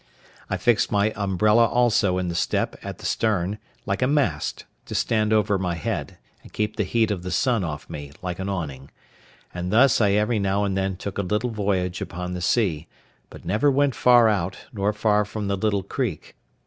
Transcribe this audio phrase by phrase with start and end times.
[0.49, 4.95] I fixed my umbrella also in the step at the stern, like a mast, to
[4.95, 8.49] stand over my head, and keep the heat of the sun off me, like an
[8.49, 8.89] awning;
[9.53, 12.87] and thus I every now and then took a little voyage upon the sea,
[13.29, 16.35] but never went far out, nor far from the little creek.